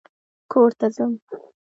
کور 0.51 0.71
ته 0.79 0.87
ځم 0.95 1.11